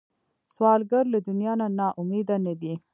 [0.53, 2.73] سوالګر له دنیا نه نا امیده نه دی